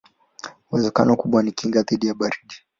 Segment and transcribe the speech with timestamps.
[0.69, 2.55] Uwezekano mkubwa ni kinga dhidi ya baridi.